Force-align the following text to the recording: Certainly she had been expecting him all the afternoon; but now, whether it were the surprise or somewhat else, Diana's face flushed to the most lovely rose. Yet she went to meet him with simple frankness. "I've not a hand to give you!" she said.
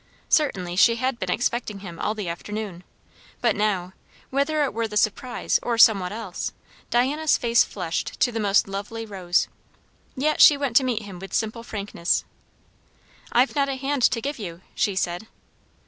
Certainly 0.29 0.77
she 0.77 0.95
had 0.95 1.19
been 1.19 1.29
expecting 1.29 1.81
him 1.81 1.99
all 1.99 2.15
the 2.15 2.27
afternoon; 2.27 2.83
but 3.39 3.55
now, 3.55 3.93
whether 4.31 4.63
it 4.63 4.73
were 4.73 4.87
the 4.87 4.97
surprise 4.97 5.59
or 5.61 5.77
somewhat 5.77 6.11
else, 6.11 6.53
Diana's 6.89 7.37
face 7.37 7.63
flushed 7.63 8.19
to 8.19 8.31
the 8.31 8.39
most 8.39 8.67
lovely 8.67 9.05
rose. 9.05 9.47
Yet 10.15 10.41
she 10.41 10.57
went 10.57 10.75
to 10.77 10.83
meet 10.83 11.03
him 11.03 11.19
with 11.19 11.35
simple 11.35 11.61
frankness. 11.61 12.25
"I've 13.31 13.55
not 13.55 13.69
a 13.69 13.75
hand 13.75 14.01
to 14.01 14.21
give 14.21 14.39
you!" 14.39 14.61
she 14.73 14.95
said. 14.95 15.27